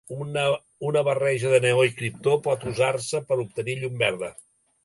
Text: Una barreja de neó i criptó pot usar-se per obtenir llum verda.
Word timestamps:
Una 0.91 1.01
barreja 1.07 1.51
de 1.51 1.59
neó 1.67 1.85
i 1.89 1.93
criptó 1.99 2.35
pot 2.49 2.67
usar-se 2.73 3.25
per 3.29 3.41
obtenir 3.47 3.81
llum 3.83 4.05
verda. 4.07 4.35